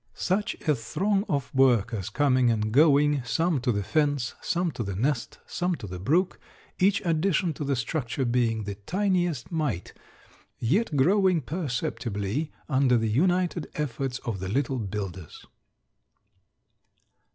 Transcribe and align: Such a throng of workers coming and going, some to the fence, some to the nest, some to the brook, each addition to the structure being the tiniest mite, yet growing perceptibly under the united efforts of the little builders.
Such 0.15 0.55
a 0.67 0.73
throng 0.73 1.25
of 1.29 1.53
workers 1.53 2.09
coming 2.09 2.49
and 2.49 2.71
going, 2.71 3.23
some 3.23 3.61
to 3.61 3.71
the 3.71 3.83
fence, 3.83 4.33
some 4.41 4.71
to 4.71 4.81
the 4.81 4.95
nest, 4.95 5.37
some 5.45 5.75
to 5.75 5.85
the 5.85 5.99
brook, 5.99 6.39
each 6.79 7.01
addition 7.05 7.53
to 7.53 7.63
the 7.63 7.75
structure 7.75 8.25
being 8.25 8.63
the 8.63 8.73
tiniest 8.73 9.51
mite, 9.51 9.93
yet 10.57 10.97
growing 10.97 11.39
perceptibly 11.39 12.51
under 12.67 12.97
the 12.97 13.09
united 13.11 13.69
efforts 13.75 14.17
of 14.25 14.39
the 14.39 14.49
little 14.49 14.79
builders. 14.79 15.45